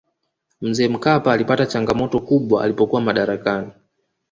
[0.61, 3.71] mzee mkapa alipata changamoto kubwa alipokuwa madarakani